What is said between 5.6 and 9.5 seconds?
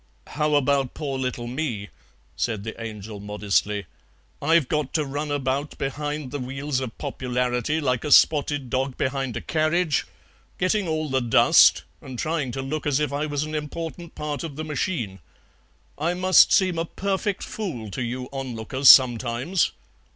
behind the wheels of popularity, like a spotted dog behind a